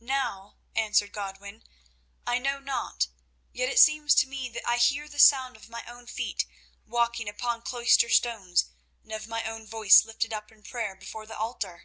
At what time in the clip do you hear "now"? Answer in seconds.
0.00-0.56